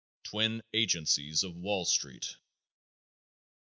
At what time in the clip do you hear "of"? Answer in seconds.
1.43-1.55